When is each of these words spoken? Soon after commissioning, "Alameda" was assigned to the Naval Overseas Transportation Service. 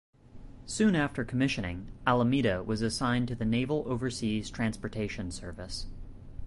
Soon 0.65 0.95
after 0.95 1.23
commissioning, 1.23 1.91
"Alameda" 2.07 2.63
was 2.63 2.81
assigned 2.81 3.27
to 3.27 3.35
the 3.35 3.45
Naval 3.45 3.83
Overseas 3.85 4.49
Transportation 4.49 5.29
Service. 5.29 5.85